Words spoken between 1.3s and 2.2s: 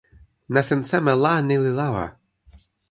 ni li lawa?